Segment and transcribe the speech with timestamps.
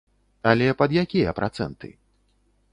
[0.51, 1.95] Але пад якія працэнты?